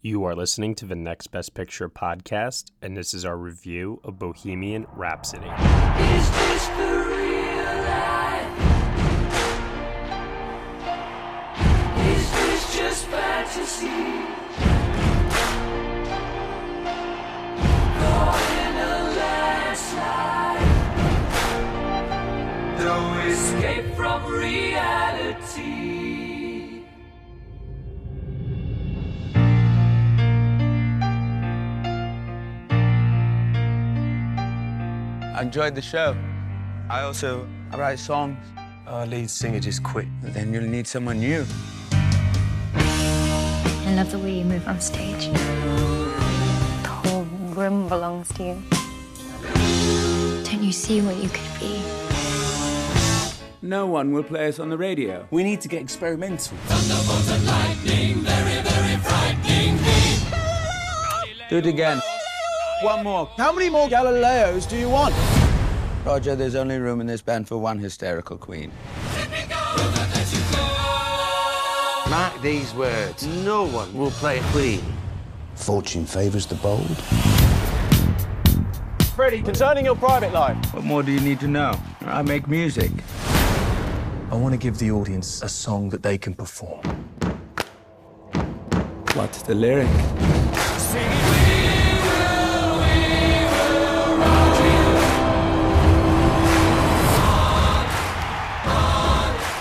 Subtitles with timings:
[0.00, 4.16] You are listening to the Next Best Picture podcast, and this is our review of
[4.16, 5.48] Bohemian Rhapsody.
[5.48, 8.46] Is this the real life?
[12.06, 13.88] Is this just fantasy?
[17.98, 20.62] Caught in a landslide.
[22.78, 25.77] No escape from reality.
[35.42, 36.16] Enjoyed the show.
[36.90, 38.38] I also I write songs.
[38.86, 40.06] Our lead singer just quit.
[40.22, 41.44] Then you'll need someone new.
[42.72, 45.28] I love the way you move on stage.
[45.28, 47.24] The whole
[47.54, 48.62] room belongs to you.
[50.44, 51.82] Don't you see what you could be?
[53.60, 55.26] No one will play us on the radio.
[55.30, 56.56] We need to get experimental.
[56.66, 59.78] Thunderbolt and lightning, very, very frightening.
[61.50, 62.00] Do it again.
[62.82, 63.26] One more.
[63.36, 65.14] How many more Galileos do you want?
[66.04, 68.72] Roger, there's only room in this band for one hysterical queen.
[72.08, 73.26] Mark these words.
[73.26, 74.82] No one will play Queen.
[75.54, 76.96] Fortune favours the bold.
[79.14, 80.56] Freddie, concerning your private life.
[80.72, 81.78] What more do you need to know?
[82.02, 82.92] I make music.
[84.30, 86.82] I want to give the audience a song that they can perform.
[89.14, 89.88] What's the lyric?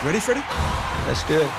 [0.08, 0.44] Ready, Freddie?
[1.06, 1.52] Let's do it.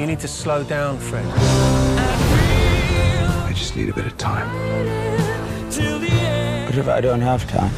[0.00, 1.24] You need to slow down, Fred.
[3.46, 4.48] I just need a bit of time.
[6.66, 7.70] What if I don't have time?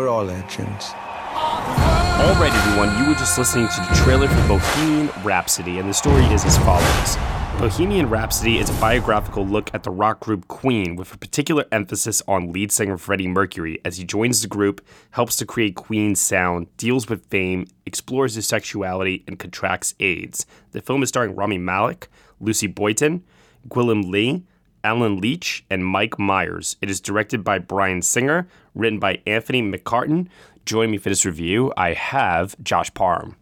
[0.00, 0.92] We're all legends.
[1.34, 5.92] All right, everyone, you were just listening to the trailer for Bohemian Rhapsody, and the
[5.92, 7.16] story is as follows.
[7.60, 12.22] Bohemian Rhapsody is a biographical look at the rock group Queen, with a particular emphasis
[12.26, 16.74] on lead singer Freddie Mercury as he joins the group, helps to create Queen's sound,
[16.78, 20.46] deals with fame, explores his sexuality, and contracts AIDS.
[20.72, 22.08] The film is starring Rami Malek,
[22.40, 23.22] Lucy Boynton,
[23.68, 24.44] Gwilym Lee,
[24.82, 26.76] Allen Leech, and Mike Myers.
[26.80, 30.28] It is directed by Bryan Singer, written by Anthony McCarten.
[30.66, 33.36] Join me for this review, I have Josh Parham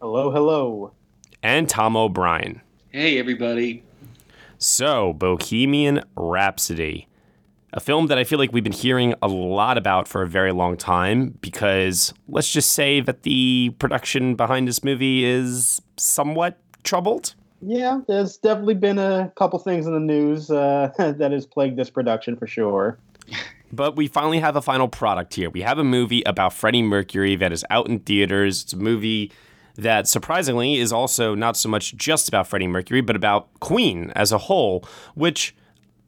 [0.00, 0.92] Hello, hello.
[1.42, 2.60] and Tom O'Brien.
[2.90, 3.82] Hey, everybody.
[4.58, 7.08] So, Bohemian Rhapsody,
[7.72, 10.52] a film that I feel like we've been hearing a lot about for a very
[10.52, 17.34] long time because let's just say that the production behind this movie is somewhat troubled.
[17.60, 21.90] Yeah, there's definitely been a couple things in the news uh, that has plagued this
[21.90, 22.98] production for sure.
[23.72, 25.48] But we finally have a final product here.
[25.48, 28.62] We have a movie about Freddie Mercury that is out in theaters.
[28.64, 29.32] It's a movie
[29.76, 34.30] that surprisingly is also not so much just about Freddie Mercury, but about Queen as
[34.30, 34.84] a whole,
[35.14, 35.54] which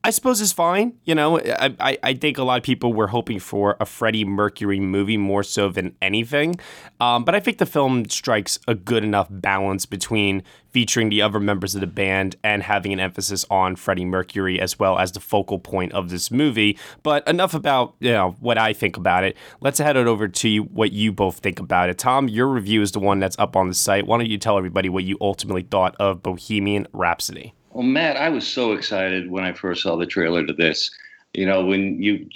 [0.05, 0.99] I suppose is fine.
[1.05, 4.27] You know, I, I, I think a lot of people were hoping for a Freddie
[4.27, 6.57] Mercury movie more so than anything.
[7.01, 11.41] Um, but I think the film strikes a good enough balance between featuring the other
[11.41, 15.21] members of the band and having an emphasis on Freddie Mercury as well as the
[15.21, 16.79] focal point of this movie.
[17.03, 19.39] But enough about you know what I think about it.
[19.63, 21.97] Let's head it over to what you both think about it.
[21.97, 24.07] Tom, your review is the one that's up on the site.
[24.07, 27.55] Why don't you tell everybody what you ultimately thought of Bohemian Rhapsody?
[27.75, 30.93] Well, Matt, I was so excited when I first saw the trailer to this.
[31.33, 32.29] You know, when you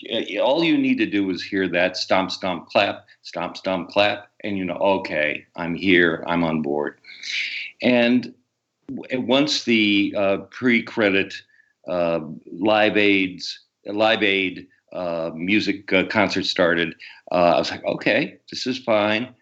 [0.42, 4.58] all you need to do is hear that stomp, stomp, clap, stomp, stomp, clap, and
[4.58, 6.98] you know, okay, I'm here, I'm on board.
[7.80, 8.34] And
[9.12, 11.32] once the uh, pre-credit
[11.86, 12.18] uh,
[12.50, 16.96] Live Aid's Live Aid uh, music uh, concert started,
[17.30, 19.32] uh, I was like, okay, this is fine.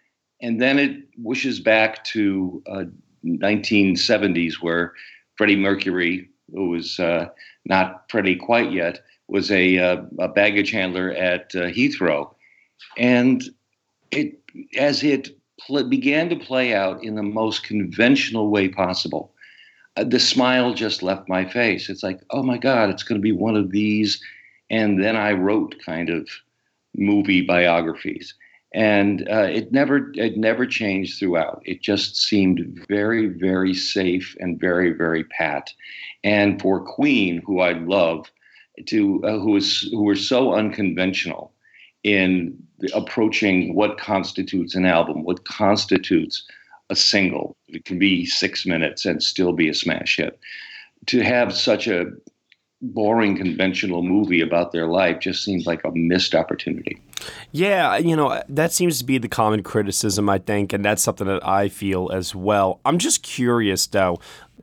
[0.43, 2.85] And then it wishes back to uh,
[3.25, 4.93] 1970s where
[5.37, 7.29] Freddie Mercury, who was uh,
[7.65, 12.35] not Freddie quite yet, was a, uh, a baggage handler at uh, Heathrow,
[12.97, 13.43] and
[14.11, 14.39] it
[14.79, 19.33] as it pl- began to play out in the most conventional way possible,
[19.97, 21.89] uh, the smile just left my face.
[21.89, 24.23] It's like, oh my God, it's going to be one of these,
[24.71, 26.29] and then I wrote kind of
[26.95, 28.35] movie biographies
[28.75, 31.63] and uh, it never it never changed throughout.
[31.65, 35.73] It just seemed very very safe and very very pat.
[36.25, 38.31] And for Queen, who I love,
[38.87, 41.53] to uh, who is who were so unconventional,
[42.03, 42.57] in
[42.95, 46.47] approaching what constitutes an album, what constitutes
[46.91, 47.57] a single.
[47.69, 50.39] It can be six minutes and still be a smash hit.
[51.07, 52.13] To have such a
[52.81, 56.97] boring conventional movie about their life just seems like a missed opportunity.
[57.53, 61.27] Yeah, you know, that seems to be the common criticism, I think, and that's something
[61.27, 62.81] that I feel as well.
[62.85, 64.19] I'm just curious, though,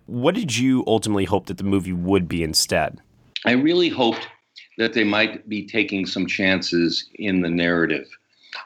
[0.05, 2.99] what did you ultimately hope that the movie would be instead?
[3.45, 4.27] I really hoped
[4.77, 8.07] that they might be taking some chances in the narrative,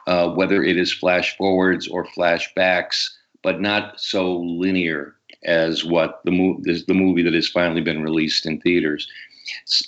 [0.06, 3.10] uh, whether it is flash forwards or flashbacks,
[3.42, 5.14] but not so linear
[5.44, 9.08] as what the, mo- the movie that has finally been released in theaters.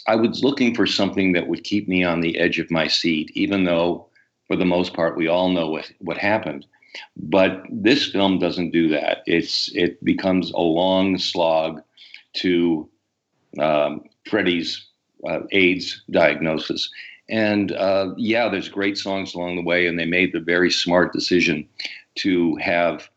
[0.07, 3.31] I was looking for something that would keep me on the edge of my seat,
[3.35, 4.07] even though,
[4.47, 6.67] for the most part, we all know what, what happened.
[7.17, 9.19] But this film doesn't do that.
[9.27, 11.83] It's it becomes a long slog
[12.35, 12.89] to
[13.59, 14.87] um, Freddie's
[15.29, 16.91] uh, AIDS diagnosis.
[17.29, 21.13] And uh, yeah, there's great songs along the way, and they made the very smart
[21.13, 21.69] decision
[22.17, 23.09] to have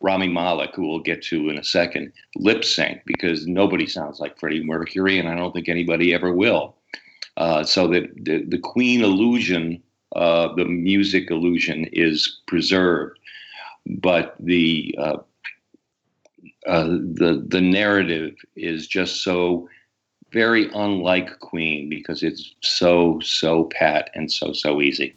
[0.00, 4.38] Rami Malek, who we'll get to in a second, lip sync because nobody sounds like
[4.38, 6.76] Freddie Mercury, and I don't think anybody ever will.
[7.36, 9.82] Uh, so that the, the Queen illusion,
[10.16, 13.18] uh, the music illusion, is preserved,
[13.86, 15.16] but the uh,
[16.66, 19.68] uh the the narrative is just so
[20.32, 25.14] very unlike Queen because it's so so pat and so so easy.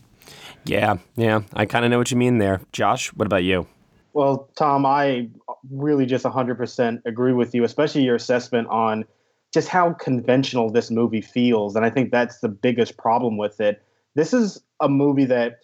[0.66, 3.10] Yeah, yeah, I kind of know what you mean there, Josh.
[3.14, 3.68] What about you?
[4.14, 5.30] Well, Tom, I
[5.70, 9.06] really just 100% agree with you, especially your assessment on
[9.54, 11.76] just how conventional this movie feels.
[11.76, 13.82] And I think that's the biggest problem with it.
[14.16, 15.60] This is a movie that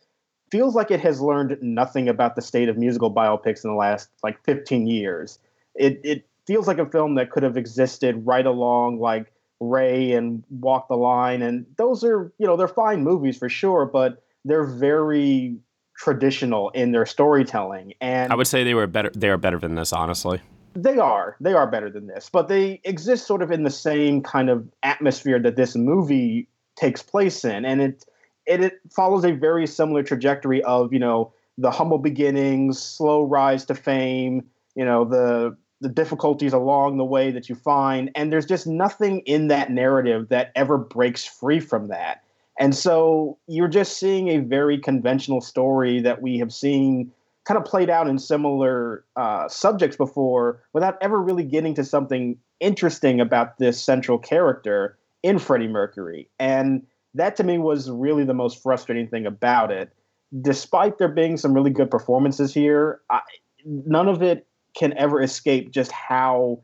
[0.51, 4.09] feels like it has learned nothing about the state of musical biopics in the last
[4.23, 5.39] like 15 years.
[5.75, 10.43] It, it feels like a film that could have existed right along like Ray and
[10.49, 11.41] Walk the Line.
[11.41, 15.57] And those are, you know, they're fine movies for sure, but they're very
[15.97, 17.93] traditional in their storytelling.
[17.99, 19.11] And I would say they were better.
[19.13, 20.39] They are better than this, honestly.
[20.75, 21.35] They are.
[21.41, 24.67] They are better than this, but they exist sort of in the same kind of
[24.83, 28.05] atmosphere that this movie takes place in, and it
[28.45, 33.65] it, it follows a very similar trajectory of you know the humble beginnings, slow rise
[33.65, 34.45] to fame,
[34.75, 39.21] you know the the difficulties along the way that you find, and there's just nothing
[39.21, 42.23] in that narrative that ever breaks free from that.
[42.59, 47.11] And so you're just seeing a very conventional story that we have seen
[47.45, 52.37] kind of played out in similar uh, subjects before without ever really getting to something
[52.59, 56.29] interesting about this central character in Freddie Mercury.
[56.39, 59.93] And that to me was really the most frustrating thing about it.
[60.41, 63.21] Despite there being some really good performances here, I,
[63.65, 64.45] none of it
[64.75, 66.61] can ever escape just how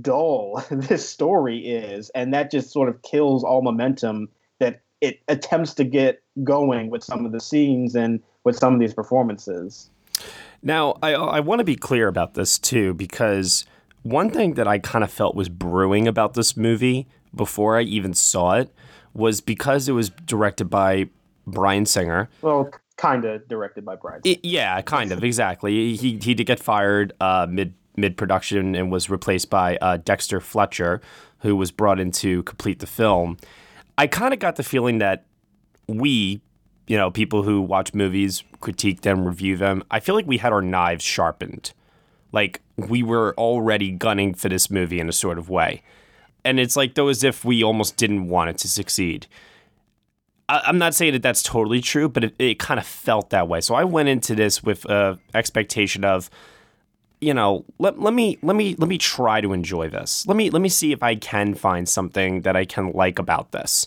[0.00, 2.10] dull this story is.
[2.10, 4.28] And that just sort of kills all momentum
[5.00, 8.94] it attempts to get going with some of the scenes and with some of these
[8.94, 9.90] performances.
[10.62, 13.64] Now, I, I want to be clear about this too, because
[14.02, 18.14] one thing that I kind of felt was brewing about this movie before I even
[18.14, 18.72] saw it
[19.12, 21.08] was because it was directed by
[21.46, 22.28] Bryan Singer.
[22.42, 24.20] Well, kind of directed by Bryan.
[24.24, 25.96] It, yeah, kind of exactly.
[25.96, 30.40] He he did get fired uh, mid mid production and was replaced by uh, Dexter
[30.40, 31.00] Fletcher,
[31.40, 33.38] who was brought in to complete the film.
[33.98, 35.24] I kind of got the feeling that
[35.88, 36.40] we,
[36.86, 40.52] you know, people who watch movies, critique them, review them, I feel like we had
[40.52, 41.72] our knives sharpened.
[42.32, 45.82] Like we were already gunning for this movie in a sort of way.
[46.44, 49.26] And it's like though as if we almost didn't want it to succeed.
[50.48, 53.48] I, am not saying that that's totally true, but it, it kind of felt that
[53.48, 53.60] way.
[53.60, 56.30] So I went into this with a expectation of,
[57.20, 60.26] you know, let, let me let me let me try to enjoy this.
[60.26, 63.52] Let me let me see if I can find something that I can like about
[63.52, 63.86] this.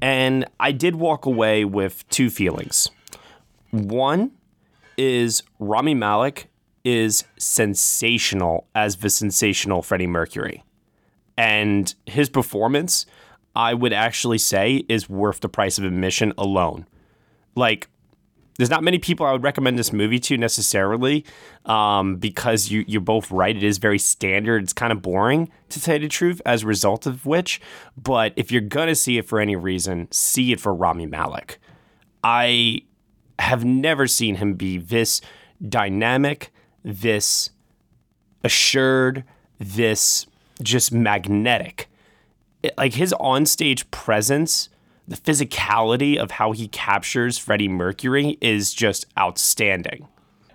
[0.00, 2.90] And I did walk away with two feelings.
[3.70, 4.32] One
[4.96, 6.48] is Rami Malek
[6.84, 10.62] is sensational as the sensational Freddie Mercury.
[11.36, 13.06] And his performance,
[13.54, 16.86] I would actually say, is worth the price of admission alone.
[17.54, 17.88] Like,
[18.56, 21.24] there's not many people I would recommend this movie to necessarily,
[21.64, 23.56] um, because you you're both right.
[23.56, 24.62] It is very standard.
[24.62, 26.40] It's kind of boring to tell you the truth.
[26.46, 27.60] As a result of which,
[27.96, 31.58] but if you're gonna see it for any reason, see it for Rami Malek.
[32.24, 32.82] I
[33.38, 35.20] have never seen him be this
[35.66, 37.50] dynamic, this
[38.42, 39.24] assured,
[39.58, 40.26] this
[40.62, 41.88] just magnetic.
[42.62, 44.68] It, like his onstage presence
[45.08, 50.08] the physicality of how he captures Freddie Mercury is just outstanding.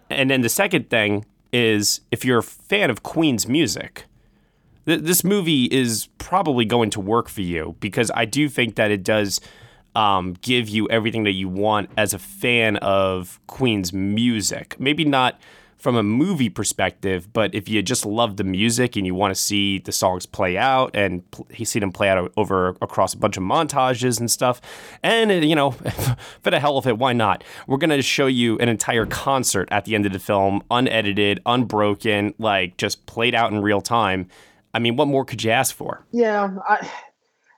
[0.09, 4.05] And then the second thing is if you're a fan of Queen's music,
[4.85, 8.91] th- this movie is probably going to work for you because I do think that
[8.91, 9.39] it does
[9.95, 14.79] um, give you everything that you want as a fan of Queen's music.
[14.79, 15.39] Maybe not
[15.81, 19.41] from a movie perspective, but if you just love the music and you want to
[19.41, 23.35] see the songs play out and pl- see them play out over across a bunch
[23.35, 24.61] of montages and stuff,
[25.01, 25.71] and uh, you know,
[26.41, 27.43] for the hell of it, why not?
[27.65, 32.35] We're gonna show you an entire concert at the end of the film, unedited, unbroken,
[32.37, 34.27] like just played out in real time.
[34.73, 36.05] I mean, what more could you ask for?
[36.11, 36.89] Yeah, I,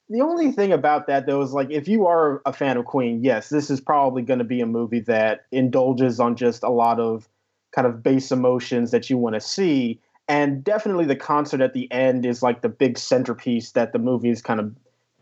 [0.10, 3.22] the only thing about that though is like if you are a fan of Queen,
[3.22, 7.00] yes, this is probably going to be a movie that indulges on just a lot
[7.02, 7.28] of
[7.74, 10.00] kind of base emotions that you want to see.
[10.28, 14.30] And definitely the concert at the end is like the big centerpiece that the movie
[14.30, 14.74] is kind of,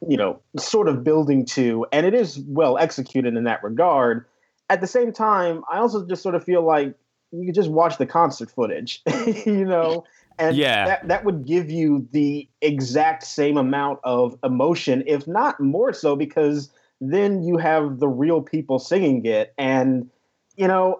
[0.07, 1.85] you know, sort of building to.
[1.91, 4.25] And it is well executed in that regard.
[4.69, 6.93] At the same time, I also just sort of feel like
[7.31, 9.01] you could just watch the concert footage,
[9.45, 10.03] you know?
[10.37, 10.85] And yeah.
[10.85, 16.15] that, that would give you the exact same amount of emotion, if not more so,
[16.15, 19.53] because then you have the real people singing it.
[19.57, 20.09] And,
[20.55, 20.97] you know,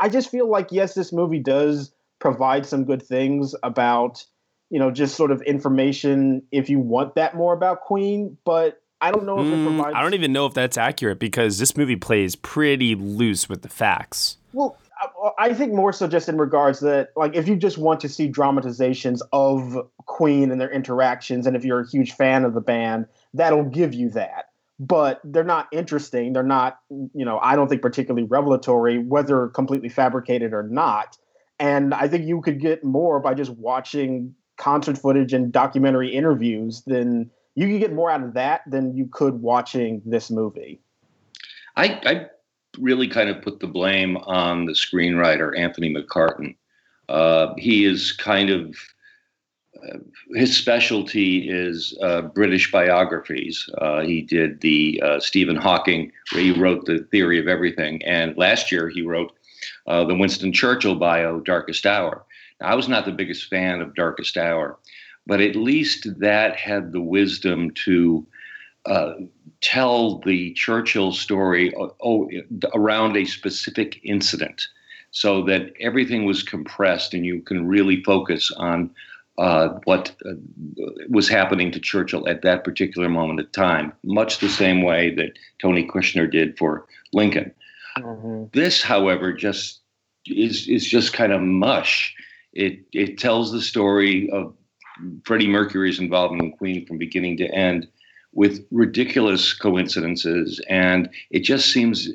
[0.00, 4.24] I just feel like yes, this movie does provide some good things about
[4.70, 9.10] you know just sort of information if you want that more about Queen, but I
[9.12, 9.94] don't know if Mm, it provides.
[9.96, 13.68] I don't even know if that's accurate because this movie plays pretty loose with the
[13.68, 14.36] facts.
[14.52, 14.76] Well,
[15.22, 18.08] I- I think more so just in regards that, like, if you just want to
[18.08, 22.60] see dramatizations of Queen and their interactions, and if you're a huge fan of the
[22.60, 24.46] band, that'll give you that.
[24.80, 26.32] But they're not interesting.
[26.32, 31.16] They're not, you know, I don't think particularly revelatory, whether completely fabricated or not.
[31.58, 36.82] And I think you could get more by just watching concert footage and documentary interviews
[36.86, 40.80] than you could get more out of that than you could watching this movie.
[41.76, 42.26] I, I
[42.78, 46.54] really kind of put the blame on the screenwriter Anthony McCarten.
[47.08, 48.76] Uh, he is kind of
[50.34, 53.68] his specialty is uh, British biographies.
[53.78, 58.36] Uh, he did the uh, Stephen Hawking, where he wrote the Theory of Everything, and
[58.36, 59.32] last year he wrote
[59.86, 62.24] uh, the Winston Churchill bio, Darkest Hour.
[62.60, 64.78] Now, I was not the biggest fan of Darkest Hour,
[65.26, 68.26] but at least that had the wisdom to
[68.86, 69.14] uh,
[69.60, 72.30] tell the Churchill story uh, oh,
[72.74, 74.68] around a specific incident
[75.10, 78.90] so that everything was compressed and you can really focus on
[79.38, 80.32] uh, what uh,
[81.08, 85.38] was happening to Churchill at that particular moment of time, much the same way that
[85.60, 87.52] Tony Kushner did for Lincoln.
[87.98, 88.44] Mm-hmm.
[88.52, 89.80] This, however, just
[90.26, 92.14] is is just kind of mush.
[92.52, 94.54] It it tells the story of
[95.24, 97.86] Freddie Mercury's involvement in Queen from beginning to end
[98.32, 102.10] with ridiculous coincidences, and it just seems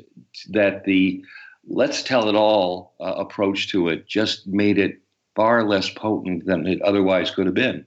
[0.50, 1.24] that the
[1.68, 5.00] let's tell it all uh, approach to it just made it
[5.36, 7.86] far less potent than it otherwise could have been.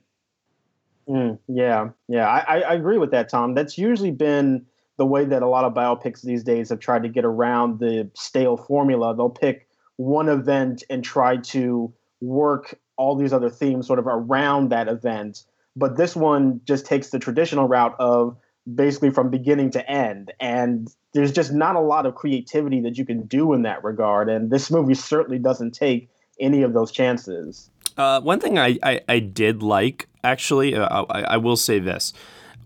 [1.09, 3.55] Mm, yeah, yeah, I, I agree with that, Tom.
[3.55, 7.09] That's usually been the way that a lot of biopics these days have tried to
[7.09, 9.15] get around the stale formula.
[9.15, 14.71] They'll pick one event and try to work all these other themes sort of around
[14.71, 15.45] that event.
[15.77, 18.37] But this one just takes the traditional route of
[18.75, 20.33] basically from beginning to end.
[20.41, 24.29] And there's just not a lot of creativity that you can do in that regard.
[24.29, 26.09] And this movie certainly doesn't take
[26.41, 27.71] any of those chances.
[27.97, 32.13] Uh, one thing I, I, I did like, actually, uh, I, I will say this.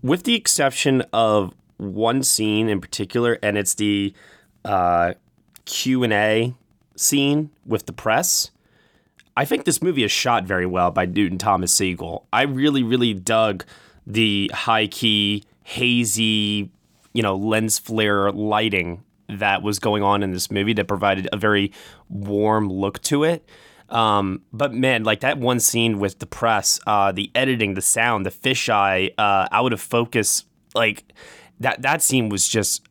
[0.03, 4.13] With the exception of one scene in particular, and it's the
[4.65, 5.13] uh,
[5.65, 6.53] Q&A
[6.95, 8.51] scene with the press,
[9.37, 12.27] I think this movie is shot very well by Newton Thomas Sigel.
[12.33, 13.63] I really, really dug
[14.05, 16.69] the high key, hazy,
[17.13, 19.03] you know, lens flare lighting
[19.39, 21.71] that was going on in this movie that provided a very
[22.09, 23.47] warm look to it.
[23.89, 28.25] Um, but man, like that one scene with the press, uh, the editing, the sound,
[28.25, 31.03] the fisheye, uh, out of focus, like
[31.59, 32.87] that that scene was just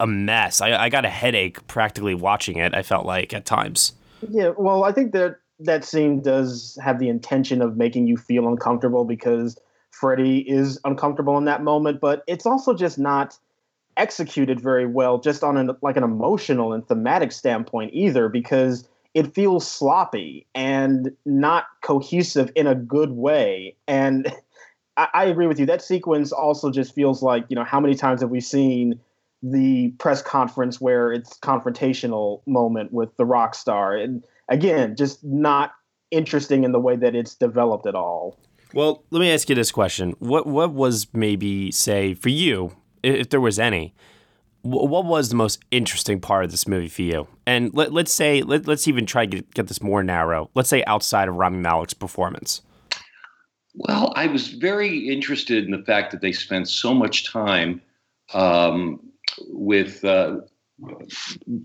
[0.00, 0.60] a mess.
[0.60, 2.74] I, I got a headache practically watching it.
[2.74, 3.92] I felt like at times.
[4.28, 8.48] Yeah, well, I think that that scene does have the intention of making you feel
[8.48, 9.56] uncomfortable because
[9.90, 13.38] Freddie is uncomfortable in that moment, but it's also just not
[13.96, 19.34] executed very well, just on an like an emotional and thematic standpoint either, because it
[19.34, 23.76] feels sloppy and not cohesive in a good way.
[23.88, 24.32] And
[24.96, 25.66] I, I agree with you.
[25.66, 29.00] That sequence also just feels like you know how many times have we seen
[29.42, 35.72] the press conference where it's confrontational moment with the rock star and again just not
[36.10, 38.38] interesting in the way that it's developed at all
[38.74, 43.30] Well, let me ask you this question: what what was maybe say for you, if
[43.30, 43.94] there was any,
[44.62, 47.26] what was the most interesting part of this movie for you?
[47.46, 50.50] And let, let's say let, let's even try to get, get this more narrow.
[50.54, 52.62] Let's say outside of Rami Malek's performance.
[53.74, 57.80] Well, I was very interested in the fact that they spent so much time
[58.34, 59.00] um,
[59.48, 60.38] with uh,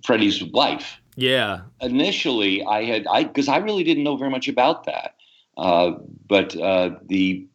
[0.04, 1.00] Freddie's life.
[1.16, 1.62] Yeah.
[1.82, 5.16] Initially, I had I because I really didn't know very much about that,
[5.58, 5.94] uh,
[6.28, 7.48] but uh, the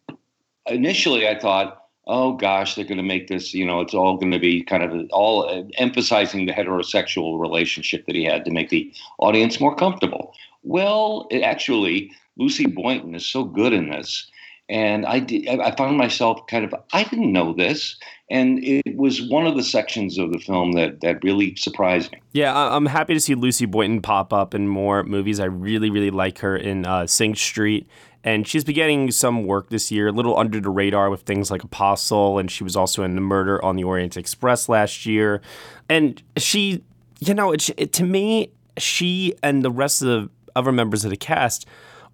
[0.66, 3.54] initially I thought, oh gosh, they're going to make this.
[3.54, 8.06] You know, it's all going to be kind of all uh, emphasizing the heterosexual relationship
[8.06, 10.34] that he had to make the audience more comfortable.
[10.62, 14.30] Well, it actually, Lucy Boynton is so good in this
[14.70, 17.96] and I did, I found myself kind of I didn't know this,
[18.30, 22.20] and it was one of the sections of the film that that really surprised me.
[22.32, 25.40] Yeah, I'm happy to see Lucy Boynton pop up in more movies.
[25.40, 27.88] I really really like her in uh, Sing Street.
[28.22, 31.50] And she's been getting some work this year, a little under the radar with things
[31.50, 35.40] like Apostle, and she was also in The Murder on the Orient Express last year.
[35.88, 36.84] And she,
[37.20, 41.10] you know, it, it, to me, she and the rest of the other members of
[41.10, 41.66] the cast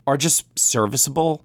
[0.07, 1.43] are just serviceable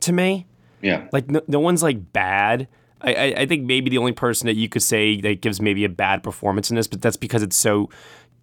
[0.00, 0.46] to me.
[0.80, 1.08] Yeah.
[1.12, 2.68] Like no, no one's like bad.
[3.00, 5.84] I, I, I think maybe the only person that you could say that gives maybe
[5.84, 7.90] a bad performance in this, but that's because it's so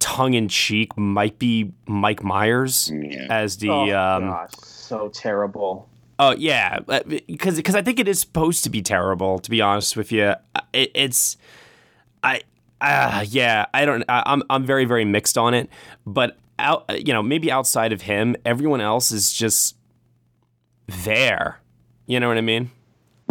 [0.01, 0.97] tongue in cheek.
[0.97, 3.27] Might be Mike Myers Yeah.
[3.29, 5.87] as the oh um, gosh, so terrible.
[6.19, 9.39] Oh yeah, because because I think it is supposed to be terrible.
[9.39, 10.33] To be honest with you,
[10.73, 11.37] it, it's
[12.23, 12.41] I
[12.81, 15.69] uh, yeah I don't I, I'm I'm very very mixed on it.
[16.05, 19.75] But out you know maybe outside of him, everyone else is just
[20.87, 21.59] there.
[22.05, 22.69] You know what I mean?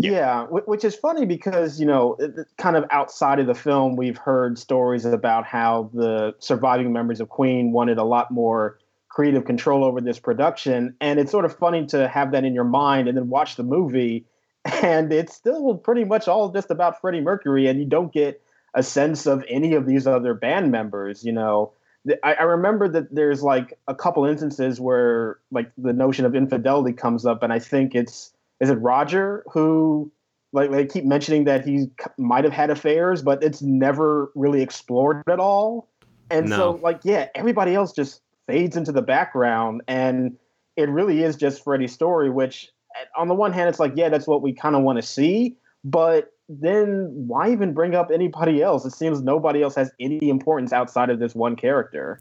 [0.02, 2.16] Yeah, wh- which is funny because you know,
[2.59, 7.28] kind of outside of the film, we've heard stories about how the surviving members of
[7.28, 8.78] Queen wanted a lot more
[9.09, 12.64] creative control over this production, and it's sort of funny to have that in your
[12.64, 14.25] mind and then watch the movie,
[14.83, 18.40] and it's still pretty much all just about Freddie Mercury, and you don't get
[18.75, 21.25] a sense of any of these other band members.
[21.25, 21.73] You know,
[22.23, 26.92] I, I remember that there's like a couple instances where like the notion of infidelity
[26.95, 30.11] comes up, and I think it's is it Roger who
[30.52, 31.87] like they keep mentioning that he
[32.19, 35.88] might have had affairs, but it's never really explored at all.
[36.31, 36.57] And No.
[36.57, 40.37] so like yeah, everybody else just fades into the background, and
[40.76, 42.30] it really is just Freddie's story.
[42.30, 42.69] Which
[43.17, 45.56] on the one hand, it's like yeah, that's what we kind of want to see,
[45.85, 48.85] but then why even bring up anybody else?
[48.85, 52.21] It seems nobody else has any importance outside of this one character.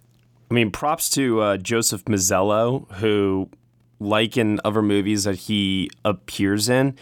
[0.52, 3.50] I mean, props to uh, Joseph Mazzello, who,
[4.00, 6.96] like in other movies that he appears in,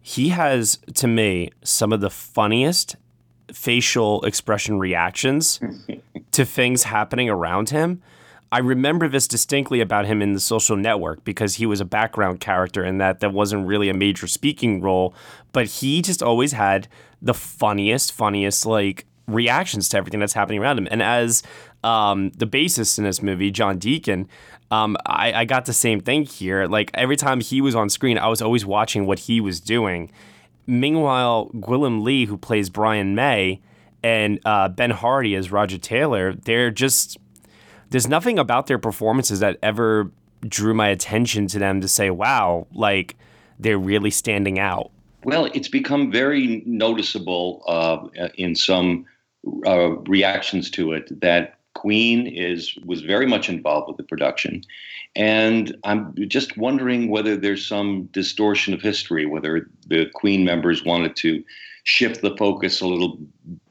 [0.00, 2.96] he has, to me, some of the funniest
[3.52, 5.60] facial expression reactions
[6.32, 8.02] to things happening around him.
[8.52, 12.40] I remember this distinctly about him in the social network because he was a background
[12.40, 15.14] character and that that wasn't really a major speaking role,
[15.52, 16.88] but he just always had
[17.22, 20.88] the funniest, funniest like reactions to everything that's happening around him.
[20.90, 21.44] And as
[21.84, 24.28] um, the bassist in this movie, John Deacon,
[24.70, 26.66] um, I, I got the same thing here.
[26.66, 30.10] Like every time he was on screen, I was always watching what he was doing.
[30.66, 33.60] Meanwhile, Gwilym Lee, who plays Brian May,
[34.02, 37.18] and uh, Ben Hardy as Roger Taylor, they're just
[37.90, 40.10] there's nothing about their performances that ever
[40.46, 43.16] drew my attention to them to say, wow, like
[43.58, 44.90] they're really standing out.
[45.24, 49.04] Well, it's become very noticeable uh, in some
[49.66, 54.62] uh, reactions to it that Queen is was very much involved with the production,
[55.16, 61.16] and I'm just wondering whether there's some distortion of history, whether the Queen members wanted
[61.16, 61.42] to
[61.84, 63.18] shift the focus a little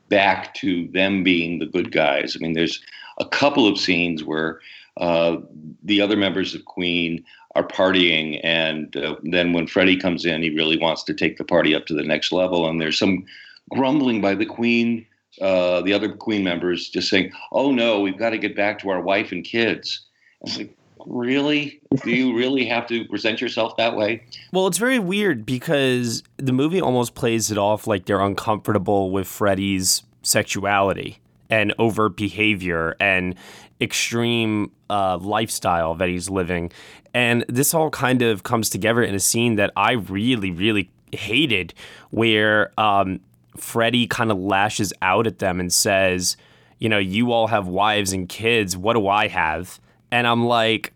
[0.09, 2.35] back to them being the good guys.
[2.35, 2.81] I mean, there's
[3.19, 4.59] a couple of scenes where
[4.97, 5.37] uh,
[5.83, 7.23] the other members of Queen
[7.55, 11.43] are partying, and uh, then when Freddie comes in, he really wants to take the
[11.43, 13.25] party up to the next level, and there's some
[13.69, 15.05] grumbling by the Queen,
[15.41, 18.89] uh, the other Queen members, just saying, "Oh no, we've got to get back to
[18.89, 20.05] our wife and kids."
[20.41, 21.81] I was like, "Really?
[22.03, 26.53] Do you really have to present yourself that way?" Well, it's very weird because the
[26.53, 33.35] movie almost plays it off like they're uncomfortable with Freddie's sexuality and overt behavior and
[33.81, 36.71] extreme uh, lifestyle that he's living.
[37.13, 41.73] And this all kind of comes together in a scene that I really, really hated
[42.11, 43.19] where um,
[43.59, 46.37] Freddie kind of lashes out at them and says,
[46.79, 48.75] You know, you all have wives and kids.
[48.77, 49.79] What do I have?
[50.11, 50.93] And I'm like,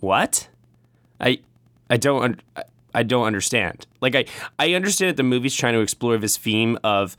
[0.00, 0.48] What?
[1.20, 1.40] I
[1.90, 2.40] I don't
[2.94, 3.86] I- don't understand.
[4.00, 4.24] Like I
[4.58, 7.16] I understand that the movie's trying to explore this theme of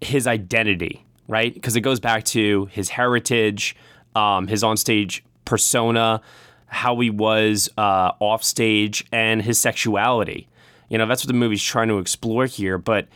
[0.00, 1.52] his identity, right?
[1.52, 3.76] Because it goes back to his heritage,
[4.14, 6.20] um, his onstage persona,
[6.66, 10.48] how he was uh, off stage, and his sexuality.
[10.88, 12.78] You know, that's what the movie's trying to explore here.
[12.78, 13.08] But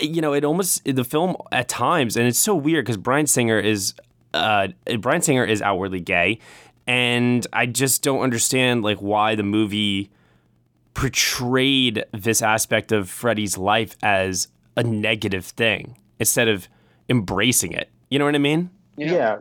[0.00, 3.58] you know, it almost the film at times, and it's so weird because Bryan Singer
[3.58, 3.94] is
[4.34, 4.68] uh,
[4.98, 6.38] Bryan Singer is outwardly gay,
[6.86, 10.10] and I just don't understand like why the movie
[10.94, 16.68] portrayed this aspect of Freddie's life as a negative thing instead of
[17.08, 17.90] embracing it.
[18.10, 18.70] You know what I mean?
[18.96, 19.36] Yeah, yeah,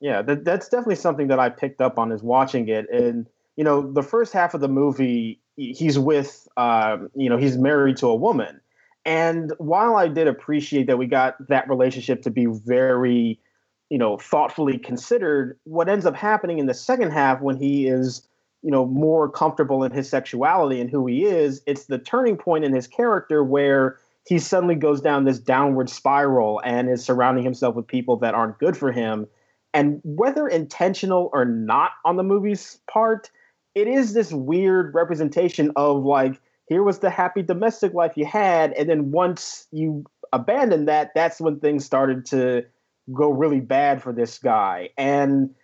[0.00, 2.86] yeah that, that's definitely something that I picked up on is watching it.
[2.90, 7.56] And you know, the first half of the movie, he's with, uh, you know, he's
[7.58, 8.60] married to a woman.
[9.08, 13.40] And while I did appreciate that we got that relationship to be very,
[13.88, 18.28] you know, thoughtfully considered, what ends up happening in the second half when he is,
[18.60, 22.66] you know, more comfortable in his sexuality and who he is, it's the turning point
[22.66, 27.76] in his character where he suddenly goes down this downward spiral and is surrounding himself
[27.76, 29.26] with people that aren't good for him.
[29.72, 33.30] And whether intentional or not on the movie's part,
[33.74, 36.38] it is this weird representation of like
[36.68, 41.40] here was the happy domestic life you had and then once you abandoned that that's
[41.40, 42.64] when things started to
[43.12, 44.90] go really bad for this guy.
[44.98, 45.54] And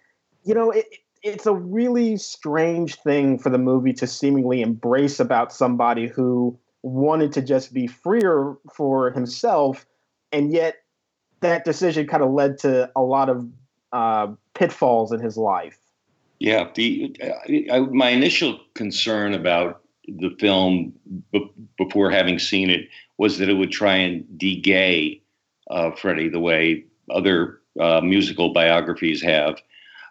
[0.44, 0.86] you know it,
[1.22, 7.32] it's a really strange thing for the movie to seemingly embrace about somebody who wanted
[7.32, 9.86] to just be freer for himself
[10.32, 10.76] and yet
[11.40, 13.46] that decision kind of led to a lot of
[13.92, 15.78] uh, pitfalls in his life.
[16.40, 17.16] Yeah, the
[17.70, 20.92] I, my initial concern about the film
[21.32, 22.88] b- before having seen it
[23.18, 25.20] was that it would try and de-gay
[25.70, 29.60] uh, Freddie the way other uh, musical biographies have,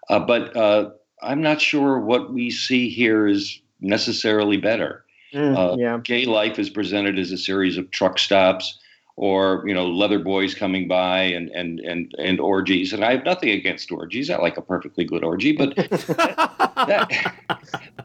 [0.09, 0.89] uh, but uh,
[1.21, 5.05] I'm not sure what we see here is necessarily better.
[5.33, 5.99] Mm, yeah.
[6.03, 8.79] Gay life is presented as a series of truck stops
[9.15, 12.93] or you know leather boys coming by and and and and orgies.
[12.93, 14.29] And i have nothing against orgies.
[14.29, 17.33] I like a perfectly good orgy but that,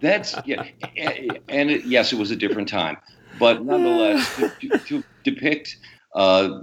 [0.01, 0.65] that's yeah
[1.49, 2.97] and it, yes it was a different time.
[3.39, 5.77] But nonetheless to, to depict
[6.15, 6.61] uh,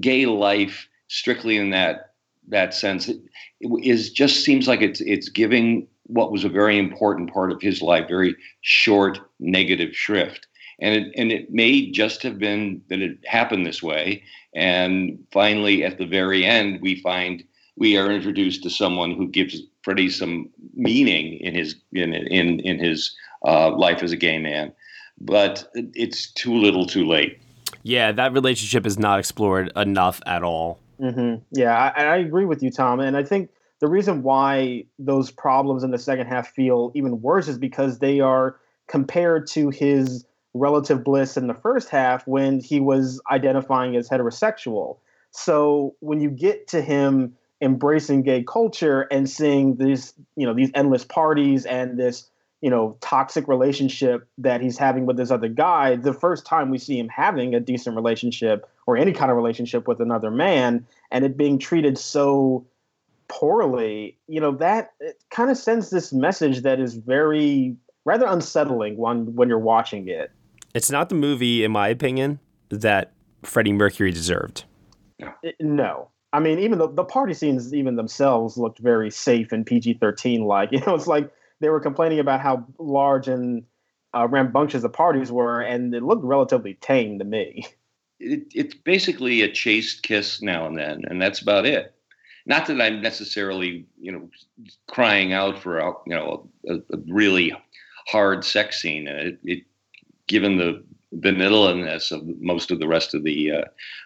[0.00, 2.12] gay life strictly in that
[2.48, 3.18] that sense it,
[3.60, 7.60] it is just seems like it's it's giving what was a very important part of
[7.62, 10.48] his life very short negative shrift
[10.80, 14.22] and it, and it may just have been that it happened this way.
[14.54, 17.42] And finally, at the very end, we find
[17.76, 22.78] we are introduced to someone who gives Freddie some meaning in his in in in
[22.78, 24.72] his uh, life as a gay man.
[25.20, 27.38] But it's too little, too late.
[27.82, 30.78] Yeah, that relationship is not explored enough at all.
[31.00, 31.42] Mm-hmm.
[31.52, 33.00] Yeah, I, I agree with you, Tom.
[33.00, 37.48] And I think the reason why those problems in the second half feel even worse
[37.48, 38.56] is because they are
[38.88, 44.98] compared to his relative bliss in the first half when he was identifying as heterosexual.
[45.30, 50.70] So when you get to him embracing gay culture and seeing these, you know, these
[50.74, 52.28] endless parties and this,
[52.60, 56.78] you know, toxic relationship that he's having with this other guy, the first time we
[56.78, 61.24] see him having a decent relationship or any kind of relationship with another man and
[61.24, 62.66] it being treated so
[63.28, 64.92] poorly, you know, that
[65.30, 70.30] kind of sends this message that is very rather unsettling when when you're watching it.
[70.74, 72.38] It's not the movie, in my opinion,
[72.70, 74.64] that Freddie Mercury deserved.
[75.60, 76.10] No.
[76.32, 80.44] I mean, even the, the party scenes, even themselves, looked very safe and PG 13
[80.44, 80.70] like.
[80.72, 81.30] You know, it's like
[81.60, 83.64] they were complaining about how large and
[84.14, 87.66] uh, rambunctious the parties were, and it looked relatively tame to me.
[88.24, 91.92] It, it's basically a chaste kiss now and then, and that's about it.
[92.46, 94.30] Not that I'm necessarily, you know,
[94.88, 97.52] crying out for a, you know, a, a really
[98.06, 99.08] hard sex scene.
[99.08, 99.64] It, it
[100.26, 100.82] given the
[101.14, 103.62] vanillainess of most of the rest of the uh,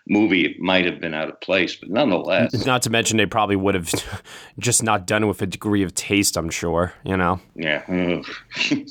[0.08, 1.76] movie, it might have been out of place.
[1.76, 3.92] But nonetheless, not to mention they probably would have
[4.58, 6.36] just not done it with a degree of taste.
[6.36, 7.40] I'm sure, you know.
[7.54, 7.82] Yeah.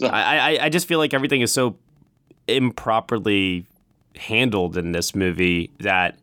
[0.04, 1.78] I, I I just feel like everything is so
[2.48, 3.66] improperly
[4.16, 6.18] handled in this movie that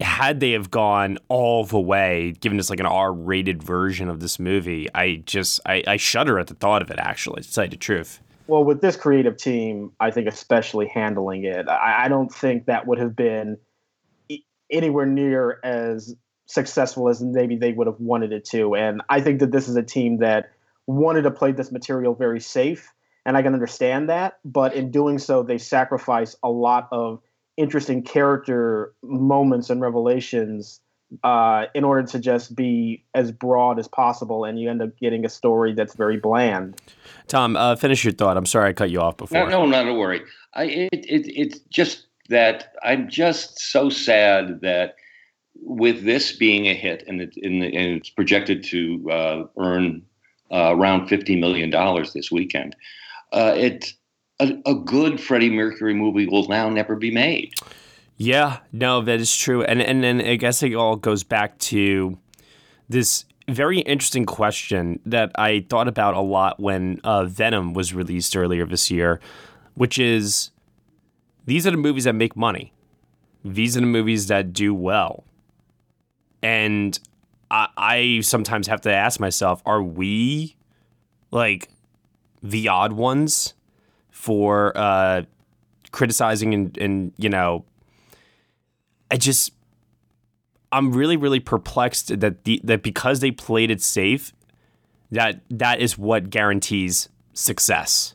[0.00, 4.38] had they have gone all the way, given us like an R-rated version of this
[4.38, 6.98] movie, I just I, I shudder at the thought of it.
[6.98, 8.20] Actually, to tell you the truth.
[8.48, 12.86] Well, with this creative team, I think especially handling it, I, I don't think that
[12.86, 13.58] would have been
[14.70, 18.74] anywhere near as successful as maybe they would have wanted it to.
[18.74, 20.50] And I think that this is a team that
[20.86, 22.90] wanted to play this material very safe,
[23.26, 24.38] and I can understand that.
[24.46, 27.20] But in doing so, they sacrifice a lot of
[27.58, 30.80] interesting character moments and revelations
[31.22, 35.24] uh, in order to just be as broad as possible, and you end up getting
[35.24, 36.80] a story that's very bland.
[37.26, 38.36] Tom, uh, finish your thought.
[38.36, 39.48] I'm sorry I cut you off before.
[39.48, 40.22] No, no, not to worry.
[40.54, 44.96] I, it, it, it's just that I'm just so sad that
[45.62, 50.02] with this being a hit and, it, and, and it's projected to uh, earn
[50.50, 51.70] uh, around $50 million
[52.14, 52.76] this weekend,
[53.32, 53.92] uh, it,
[54.40, 57.54] a, a good Freddie Mercury movie will now never be made.
[58.18, 59.62] Yeah, no, that is true.
[59.62, 62.18] And and then I guess it all goes back to
[62.88, 68.36] this very interesting question that I thought about a lot when uh, Venom was released
[68.36, 69.20] earlier this year,
[69.74, 70.50] which is
[71.46, 72.72] these are the movies that make money.
[73.44, 75.24] These are the movies that do well.
[76.42, 76.98] And
[77.50, 80.56] I, I sometimes have to ask myself, are we
[81.30, 81.68] like
[82.42, 83.54] the odd ones
[84.10, 85.22] for uh,
[85.92, 87.64] criticizing and, and, you know,
[89.10, 89.52] I just,
[90.70, 94.32] I'm really, really perplexed that the, that because they played it safe,
[95.10, 98.14] that that is what guarantees success.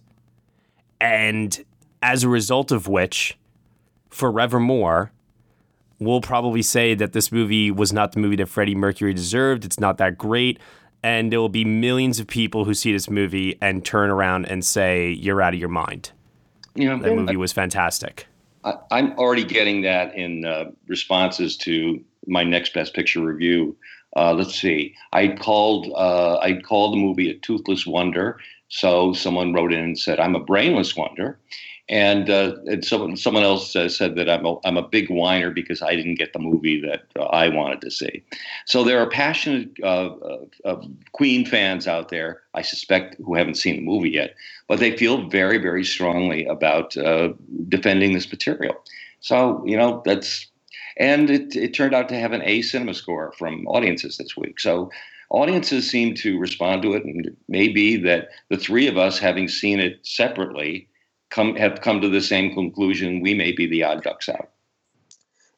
[1.02, 1.64] And
[2.02, 3.38] as a result of which,
[4.10, 5.12] forevermore,
[6.00, 9.66] we'll probably say that this movie was not the movie that Freddie Mercury deserved.
[9.66, 10.60] It's not that great.
[11.02, 14.64] And there will be millions of people who see this movie and turn around and
[14.64, 16.12] say, You're out of your mind.
[16.76, 18.28] You know, That movie was fantastic.
[18.64, 23.76] I, I'm already getting that in uh, responses to my next best picture review.
[24.16, 24.96] Uh, let's see.
[25.12, 28.40] I called uh, I called the movie a toothless wonder.
[28.70, 31.40] So someone wrote in and said I'm a brainless wonder,
[31.90, 35.52] and uh, and someone someone else uh, said that I'm a, I'm a big whiner
[35.52, 38.24] because I didn't get the movie that uh, I wanted to see.
[38.66, 40.16] So there are passionate uh,
[40.64, 44.36] uh, Queen fans out there, I suspect, who haven't seen the movie yet,
[44.68, 47.34] but they feel very very strongly about uh,
[47.68, 48.76] defending this material.
[49.20, 50.48] So you know that's
[50.96, 54.60] and it, it turned out to have an A cinema score from audiences this week.
[54.60, 54.90] So
[55.30, 59.20] audiences seem to respond to it, and it may be that the three of us,
[59.20, 60.88] having seen it separately,
[61.34, 63.22] come have come to the same conclusion.
[63.22, 64.50] We may be the odd ducks out.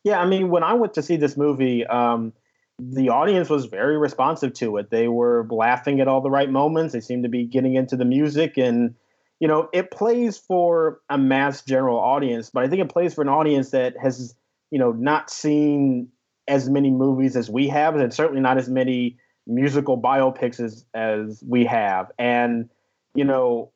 [0.03, 2.31] Yeah, I mean, when I went to see this movie, um,
[2.79, 4.89] the audience was very responsive to it.
[4.89, 6.93] They were laughing at all the right moments.
[6.93, 8.95] They seemed to be getting into the music, and
[9.39, 13.21] you know, it plays for a mass general audience, but I think it plays for
[13.21, 14.33] an audience that has,
[14.71, 16.07] you know, not seen
[16.47, 21.43] as many movies as we have, and certainly not as many musical biopics as as
[21.45, 22.11] we have.
[22.17, 22.69] And
[23.13, 23.71] you know,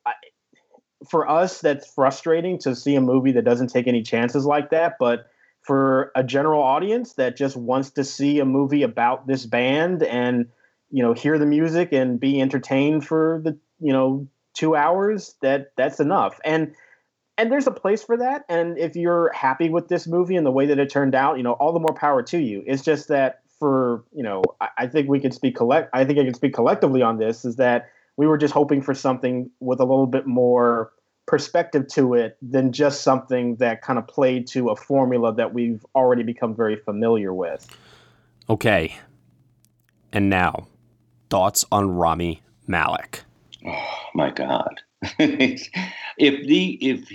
[1.08, 4.96] for us, that's frustrating to see a movie that doesn't take any chances like that,
[4.98, 5.26] but
[5.62, 10.46] for a general audience that just wants to see a movie about this band and
[10.90, 15.72] you know hear the music and be entertained for the you know two hours that
[15.76, 16.40] that's enough.
[16.44, 16.74] And
[17.38, 18.44] and there's a place for that.
[18.48, 21.42] And if you're happy with this movie and the way that it turned out you
[21.42, 22.62] know all the more power to you.
[22.66, 26.18] It's just that for you know i, I think we could speak collect i think
[26.18, 29.80] i can speak collectively on this is that we were just hoping for something with
[29.80, 30.92] a little bit more
[31.24, 35.86] perspective to it than just something that kind of played to a formula that we've
[35.94, 37.66] already become very familiar with.
[38.50, 38.94] Okay.
[40.12, 40.66] And now,
[41.30, 43.22] thoughts on Rami Malek.
[43.66, 44.82] Oh my God!
[45.18, 45.70] if
[46.18, 47.10] the if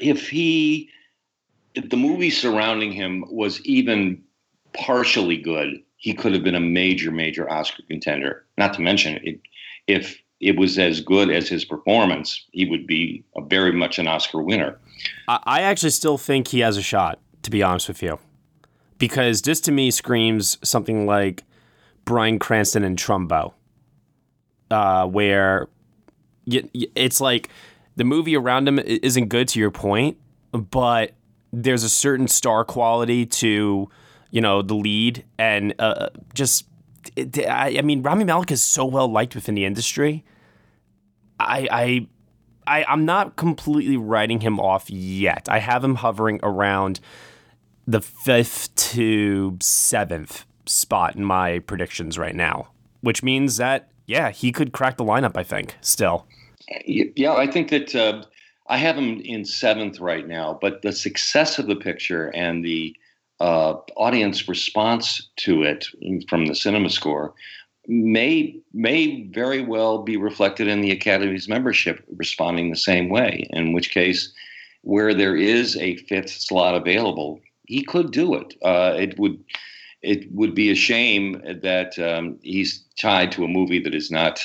[0.00, 0.90] if he
[1.76, 4.20] if the movie surrounding him was even
[4.72, 8.44] partially good, he could have been a major major Oscar contender.
[8.58, 9.40] Not to mention, it,
[9.86, 14.42] if it was as good as his performance, he would be very much an Oscar
[14.42, 14.78] winner.
[15.26, 18.18] I, actually still think he has a shot, to be honest with you.
[18.98, 21.44] Because this to me screams something like
[22.04, 23.54] Bryan Cranston and Trumbo,
[24.70, 25.68] uh, where
[26.46, 27.48] it's like
[27.96, 30.18] the movie around him isn't good to your point,
[30.52, 31.12] but
[31.52, 33.88] there's a certain star quality to,
[34.30, 36.66] you know, the lead and uh, just
[37.48, 40.24] I mean, Rami Malek is so well liked within the industry.
[41.44, 42.08] I, I,
[42.66, 45.48] I, I'm not completely writing him off yet.
[45.48, 47.00] I have him hovering around
[47.86, 52.68] the fifth to seventh spot in my predictions right now,
[53.02, 55.36] which means that yeah, he could crack the lineup.
[55.36, 56.26] I think still.
[56.86, 58.22] Yeah, I think that uh,
[58.68, 62.96] I have him in seventh right now, but the success of the picture and the
[63.40, 65.86] uh, audience response to it
[66.28, 67.34] from the cinema score
[67.86, 73.46] may may very well be reflected in the Academy's membership responding the same way.
[73.50, 74.32] In which case,
[74.82, 78.54] where there is a fifth slot available, he could do it.
[78.62, 79.42] Uh, it would
[80.02, 84.40] it would be a shame that um, he's tied to a movie that is not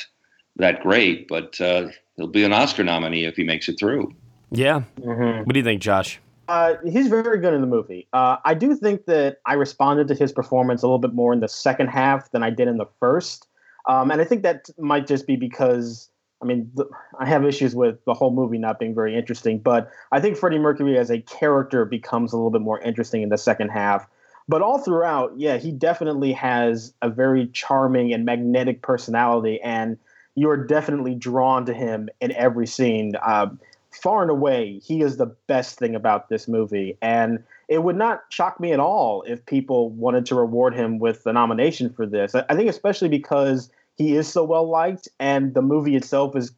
[0.55, 4.13] that great, but uh, he'll be an Oscar nominee if he makes it through.
[4.51, 4.81] Yeah.
[4.97, 6.19] What do you think, Josh?
[6.49, 8.07] Uh, he's very good in the movie.
[8.11, 11.41] Uh, I do think that I responded to his performance a little bit more in
[11.41, 13.47] the second half than I did in the first.
[13.87, 16.09] Um, and I think that might just be because,
[16.41, 16.85] I mean, the,
[17.19, 20.57] I have issues with the whole movie not being very interesting, but I think Freddie
[20.57, 24.07] Mercury as a character becomes a little bit more interesting in the second half.
[24.47, 29.99] But all throughout, yeah, he definitely has a very charming and magnetic personality, and
[30.33, 33.13] you're definitely drawn to him in every scene.
[33.23, 33.59] Um,
[33.99, 36.97] far and away, he is the best thing about this movie.
[37.01, 41.23] And it would not shock me at all if people wanted to reward him with
[41.23, 42.33] the nomination for this.
[42.35, 46.51] I think, especially because he is so well liked and the movie itself is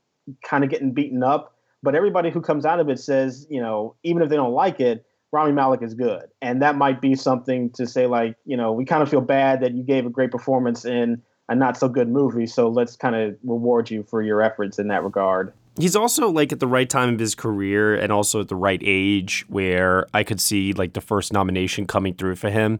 [0.44, 1.56] kind of getting beaten up.
[1.84, 4.80] But everybody who comes out of it says, you know, even if they don't like
[4.80, 8.74] it, Rami Malek is good, and that might be something to say like, you know,
[8.74, 11.88] we kind of feel bad that you gave a great performance in a not so
[11.88, 15.54] good movie, so let's kind of reward you for your efforts in that regard.
[15.78, 18.82] He's also like at the right time of his career and also at the right
[18.84, 22.80] age where I could see like the first nomination coming through for him.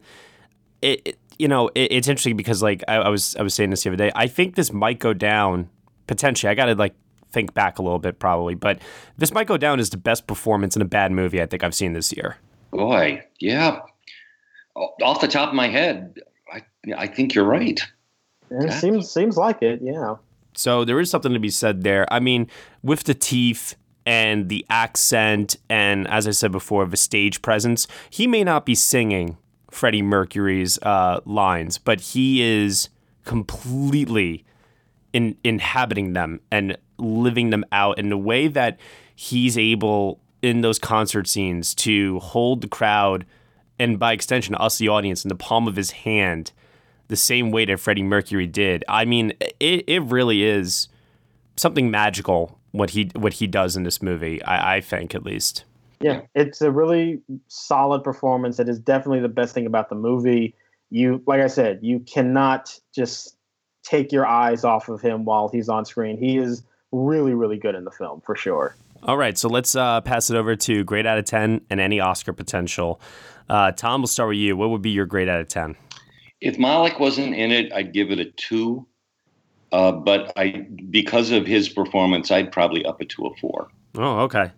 [0.82, 3.70] It, it you know, it, it's interesting because like I, I was I was saying
[3.70, 4.12] this the other day.
[4.14, 5.70] I think this might go down
[6.08, 6.50] potentially.
[6.50, 6.94] I got to like
[7.32, 8.80] think back a little bit probably, but
[9.18, 11.76] this might go down as the best performance in a bad movie I think I've
[11.76, 12.38] seen this year.
[12.72, 13.80] Boy, yeah.
[14.76, 16.20] Off the top of my head,
[16.54, 16.62] I
[16.98, 17.82] I think you're right.
[18.50, 20.16] And it seems seems like it, yeah.
[20.62, 22.06] So there is something to be said there.
[22.14, 22.48] I mean,
[22.84, 28.28] with the teeth and the accent, and as I said before, the stage presence, he
[28.28, 29.38] may not be singing
[29.72, 32.90] Freddie Mercury's uh, lines, but he is
[33.26, 34.46] completely
[35.14, 38.80] in, inhabiting them and living them out in the way that
[39.16, 43.26] he's able in those concert scenes to hold the crowd
[43.80, 46.52] and by extension us the audience in the palm of his hand
[47.12, 48.86] the same way that Freddie Mercury did.
[48.88, 50.88] I mean, it, it really is
[51.58, 54.42] something magical what he what he does in this movie.
[54.44, 55.66] I, I think at least.
[56.00, 58.60] Yeah, it's a really solid performance.
[58.60, 60.56] It is definitely the best thing about the movie.
[60.90, 63.36] You, like I said, you cannot just
[63.84, 66.18] take your eyes off of him while he's on screen.
[66.18, 68.76] He is really, really good in the film for sure.
[69.04, 72.00] All right, so let's uh, pass it over to grade out of 10 and any
[72.00, 73.00] Oscar potential.
[73.50, 74.56] Uh, Tom, we'll start with you.
[74.56, 75.76] What would be your grade out of 10?
[76.42, 78.86] If Malek wasn't in it, I'd give it a two.
[79.72, 83.70] Uh, but I, because of his performance, I'd probably up it to a four.
[83.96, 84.52] Oh, okay.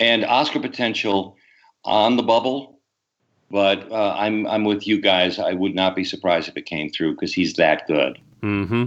[0.00, 1.36] And Oscar potential
[1.84, 2.80] on the bubble,
[3.50, 5.38] but uh, I'm I'm with you guys.
[5.38, 8.18] I would not be surprised if it came through because he's that good.
[8.42, 8.86] Mm-hmm.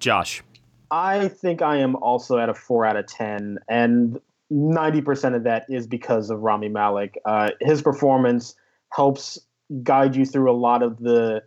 [0.00, 0.42] Josh.
[0.90, 5.44] I think I am also at a four out of ten, and ninety percent of
[5.44, 7.16] that is because of Rami Malek.
[7.24, 8.54] Uh, his performance
[8.92, 9.38] helps
[9.82, 11.42] guide you through a lot of the,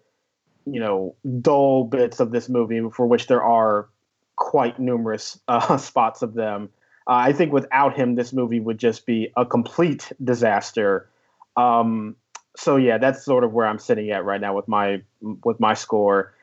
[0.65, 3.89] you know, dull bits of this movie, for which there are
[4.35, 6.69] quite numerous uh, spots of them.
[7.07, 11.09] Uh, I think without him, this movie would just be a complete disaster.
[11.57, 12.15] Um,
[12.55, 15.73] so yeah, that's sort of where I'm sitting at right now with my with my
[15.73, 16.33] score.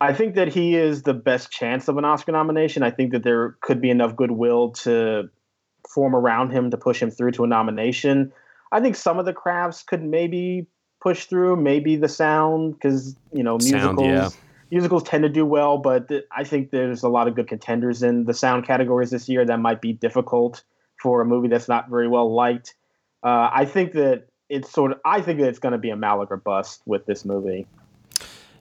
[0.00, 2.82] I think that he is the best chance of an Oscar nomination.
[2.82, 5.28] I think that there could be enough goodwill to
[5.88, 8.32] form around him to push him through to a nomination.
[8.72, 10.66] I think some of the crafts could maybe
[11.00, 14.28] push through, maybe the sound, because you know musicals Sound, yeah.
[14.70, 18.02] musicals tend to do well, but th- I think there's a lot of good contenders
[18.02, 20.62] in the sound categories this year that might be difficult
[21.00, 22.74] for a movie that's not very well liked.
[23.22, 25.96] Uh, I think that it's sort of I think that it's going to be a
[25.96, 27.66] Malek or bust with this movie.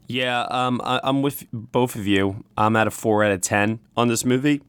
[0.07, 2.43] Yeah, um, I, I'm with both of you.
[2.57, 4.61] I'm at a four out of ten on this movie.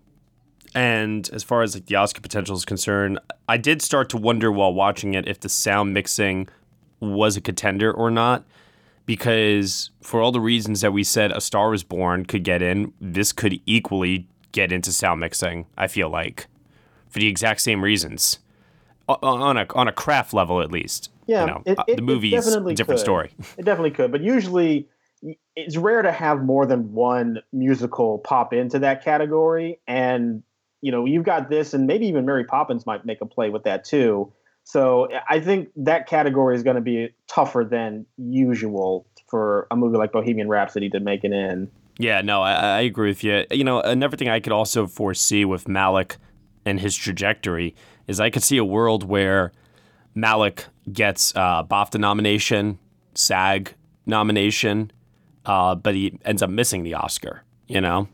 [0.75, 4.53] And as far as like the Oscar potential is concerned, I did start to wonder
[4.53, 6.49] while watching it if the sound mixing
[7.01, 8.45] was a contender or not.
[9.07, 12.93] Because for all the reasons that we said A Star Was Born could get in,
[13.01, 16.47] this could equally get into sound mixing, I feel like.
[17.09, 18.39] For the exact same reasons.
[19.09, 21.11] O- On a on a craft level at least.
[21.27, 23.05] Yeah, You know, it- uh, it- the it movie is a definitely different could.
[23.05, 23.31] story.
[23.59, 24.89] It definitely could, but usually
[25.57, 29.81] it's rare to have more than one musical pop into that category.
[29.89, 30.43] And
[30.83, 33.65] you know, you've got this, and maybe even Mary Poppins might make a play with
[33.65, 34.33] that too.
[34.64, 39.96] So I think that category is going to be tougher than usual for a movie
[39.96, 41.70] like Bohemian Rhapsody to make it in.
[41.99, 43.44] Yeah, no, I, I agree with you.
[43.51, 46.16] You know, another thing I could also foresee with Malek
[46.64, 47.75] and his trajectory
[48.07, 49.53] is I could see a world where
[50.14, 52.79] Malek gets uh, BAFTA nomination,
[53.14, 53.75] SAG
[54.07, 54.90] nomination,
[55.46, 57.44] uh, but he ends up missing the Oscar.
[57.68, 58.09] You know,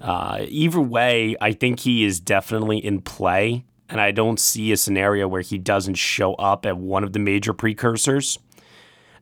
[0.00, 4.76] uh, either way, I think he is definitely in play, and I don't see a
[4.76, 8.38] scenario where he doesn't show up at one of the major precursors.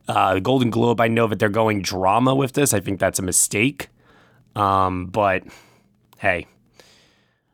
[0.07, 2.73] Uh, the Golden Globe, I know that they're going drama with this.
[2.73, 3.89] I think that's a mistake.
[4.55, 5.43] Um, but
[6.17, 6.47] hey,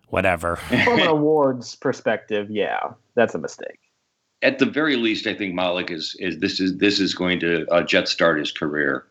[0.08, 0.56] whatever.
[0.84, 2.80] From an awards perspective, yeah,
[3.16, 3.80] that's a mistake.
[4.42, 7.68] At the very least, I think Malek is is this is this is going to
[7.70, 9.06] uh, jet start his career.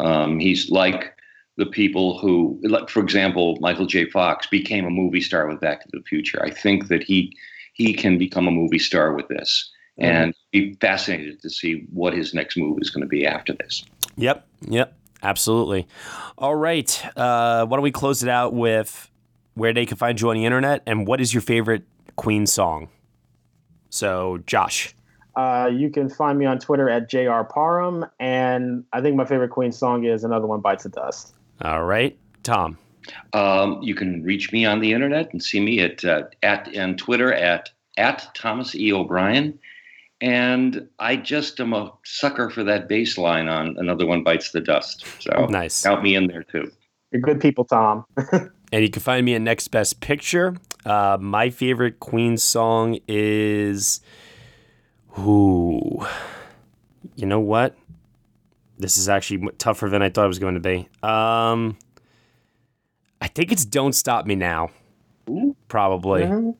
[0.00, 1.11] Um, he's like
[1.56, 4.08] the people who, like for example, Michael J.
[4.08, 6.42] Fox became a movie star with Back to the Future.
[6.42, 7.36] I think that he
[7.74, 12.34] he can become a movie star with this, and be fascinated to see what his
[12.34, 13.84] next move is going to be after this.
[14.16, 15.86] Yep, yep, absolutely.
[16.38, 19.10] All right, uh, why don't we close it out with
[19.54, 21.84] where they can find you on the internet and what is your favorite
[22.16, 22.88] Queen song?
[23.90, 24.94] So, Josh.
[25.36, 29.50] Uh, you can find me on Twitter at JR Parham, and I think my favorite
[29.50, 31.34] Queen song is Another One Bites the Dust.
[31.60, 32.78] All right, Tom.
[33.32, 36.96] Um, you can reach me on the internet and see me at uh, at on
[36.96, 39.58] Twitter at at Thomas E O'Brien,
[40.20, 44.60] And I just am a sucker for that bass line on Another One Bites the
[44.60, 45.04] Dust.
[45.20, 45.82] So Nice.
[45.82, 46.70] count me in there too.
[47.10, 48.04] You're good people, Tom.
[48.74, 50.56] And you can find me in Next Best Picture.
[50.86, 54.00] Uh, my favorite Queen song is.
[55.18, 56.06] Ooh.
[57.14, 57.76] You know what?
[58.82, 60.88] This is actually tougher than I thought it was going to be.
[61.02, 61.78] Um,
[63.20, 64.70] I think it's Don't Stop Me Now.
[65.68, 66.54] Probably.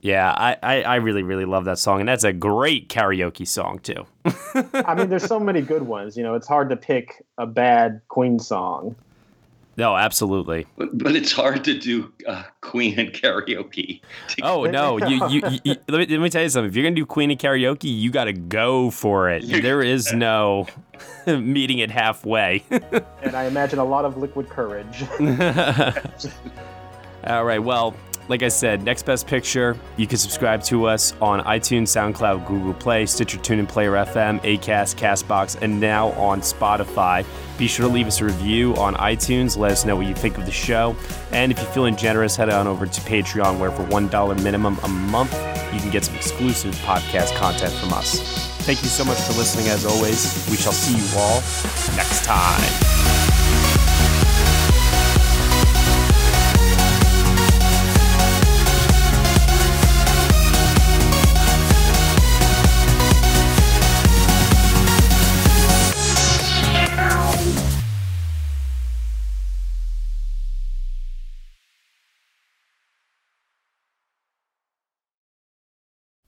[0.00, 2.00] Yeah, I, I, I really, really love that song.
[2.00, 4.06] And that's a great karaoke song, too.
[4.72, 6.16] I mean, there's so many good ones.
[6.16, 8.96] You know, it's hard to pick a bad Queen song.
[9.78, 10.66] No, absolutely.
[10.78, 14.00] But, but it's hard to do uh, Queen and karaoke.
[14.42, 14.98] Oh no!
[15.08, 16.68] You, you, you, you- let, me, let me tell you something.
[16.70, 19.42] If you're gonna do Queen and karaoke, you got to go for it.
[19.46, 20.66] There is no
[21.26, 22.64] meeting it halfway.
[22.70, 25.04] And I imagine a lot of liquid courage.
[27.26, 27.58] All right.
[27.62, 27.94] Well,
[28.28, 29.76] like I said, next best picture.
[29.96, 34.96] You can subscribe to us on iTunes, SoundCloud, Google Play, Stitcher, TuneIn, Player FM, Acast,
[34.96, 37.24] Castbox, and now on Spotify.
[37.58, 39.56] Be sure to leave us a review on iTunes.
[39.56, 40.96] Let us know what you think of the show.
[41.32, 44.78] And if you're feeling generous, head on over to Patreon, where for one dollar minimum
[44.82, 45.32] a month,
[45.72, 48.20] you can get some exclusive podcast content from us.
[48.66, 49.68] Thank you so much for listening.
[49.68, 51.36] As always, we shall see you all
[51.96, 52.95] next time.